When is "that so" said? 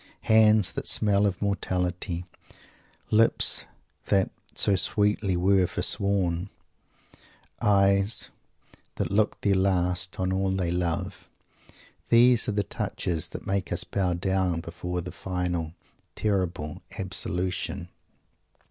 4.07-4.75